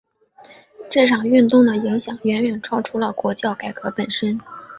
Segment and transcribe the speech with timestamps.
[0.89, 4.41] 这场运动的影响远远超出了国教改革本身。